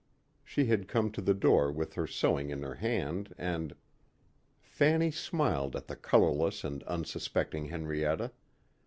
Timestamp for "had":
0.65-0.87